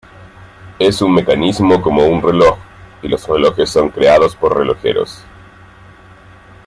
Es 0.79 0.99
un 1.03 1.13
mecanismo 1.13 1.79
como 1.79 2.03
un 2.07 2.23
reloj, 2.23 2.57
y 3.03 3.07
los 3.07 3.27
relojes 3.27 3.69
son 3.69 3.89
creados 3.89 4.35
por 4.35 4.57
relojeros. 4.57 5.23